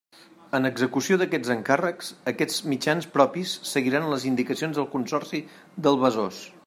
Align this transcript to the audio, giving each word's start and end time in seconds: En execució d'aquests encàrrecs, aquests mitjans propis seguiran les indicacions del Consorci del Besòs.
En 0.59 0.67
execució 0.67 1.17
d'aquests 1.21 1.51
encàrrecs, 1.55 2.09
aquests 2.31 2.57
mitjans 2.71 3.09
propis 3.17 3.53
seguiran 3.73 4.09
les 4.15 4.27
indicacions 4.31 4.81
del 4.81 4.89
Consorci 4.97 5.43
del 5.89 6.01
Besòs. 6.07 6.43